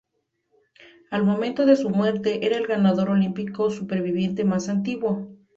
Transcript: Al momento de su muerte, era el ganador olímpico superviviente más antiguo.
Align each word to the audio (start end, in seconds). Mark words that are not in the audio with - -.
Al 1.11 1.23
momento 1.25 1.67
de 1.67 1.75
su 1.75 1.91
muerte, 1.91 2.47
era 2.47 2.57
el 2.57 2.65
ganador 2.65 3.11
olímpico 3.11 3.69
superviviente 3.69 4.43
más 4.43 4.67
antiguo. 4.67 5.27